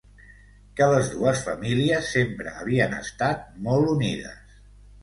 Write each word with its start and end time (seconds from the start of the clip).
Que 0.79 0.87
les 0.93 1.11
dues 1.17 1.43
famílies 1.49 2.09
sempre 2.17 2.57
havien 2.63 2.99
estat 3.05 3.47
molt 3.71 3.97
unides. 3.97 4.63